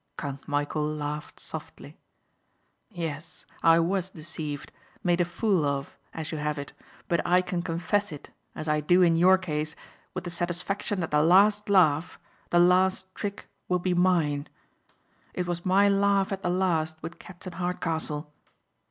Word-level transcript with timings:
Count 0.17 0.47
Michæl 0.47 0.97
laughed 0.97 1.39
softly, 1.39 1.95
"Yes, 2.89 3.45
I 3.61 3.77
was 3.79 4.09
deceived, 4.09 4.71
made 5.03 5.21
a 5.21 5.25
fool 5.25 5.63
of, 5.63 5.95
as 6.11 6.31
you 6.31 6.39
have 6.39 6.57
it 6.57 6.73
but 7.07 7.21
I 7.23 7.43
can 7.43 7.61
confess 7.61 8.11
it 8.11 8.31
as 8.55 8.67
I 8.67 8.79
do 8.81 9.03
in 9.03 9.15
your 9.15 9.37
case 9.37 9.75
with 10.15 10.23
the 10.23 10.31
satisfaction 10.31 11.01
that 11.01 11.11
the 11.11 11.21
last 11.21 11.69
laugh, 11.69 12.17
the 12.49 12.57
last 12.57 13.13
trick 13.13 13.47
will 13.67 13.77
be 13.77 13.93
mine. 13.93 14.49
It 15.35 15.45
was 15.45 15.67
my 15.67 15.87
laugh 15.87 16.31
at 16.31 16.41
the 16.41 16.49
last 16.49 16.97
with 17.03 17.19
Captain 17.19 17.53
Hardcastle. 17.53 18.25